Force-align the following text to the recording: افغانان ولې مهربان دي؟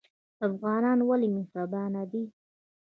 افغانان 0.47 0.99
ولې 1.09 1.27
مهربان 1.35 1.93
دي؟ 2.11 2.23